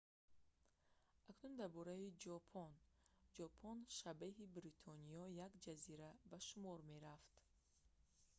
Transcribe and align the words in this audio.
акнун 1.31 1.53
дар 1.59 1.69
бораи 1.77 2.15
ҷопон 2.25 2.73
ҷопон 3.37 3.77
шабеҳи 3.99 4.51
бритониё 4.55 5.23
як 5.45 5.51
ҷазира 5.63 6.09
ба 6.29 6.37
шумор 6.47 6.79
мерафт 6.91 7.33